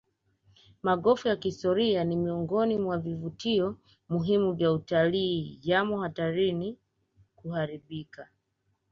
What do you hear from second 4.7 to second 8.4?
utalii yamo hatarini kuharibika